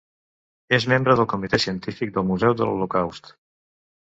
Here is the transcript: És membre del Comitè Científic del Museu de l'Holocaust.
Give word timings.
És 0.77 0.87
membre 0.93 1.15
del 1.19 1.27
Comitè 1.35 1.59
Científic 1.65 2.15
del 2.17 2.27
Museu 2.33 2.59
de 2.63 2.71
l'Holocaust. 2.71 3.31